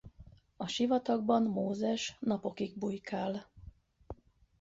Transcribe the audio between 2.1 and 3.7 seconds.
napokig bujkál.